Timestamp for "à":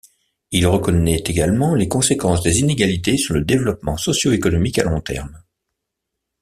4.79-4.83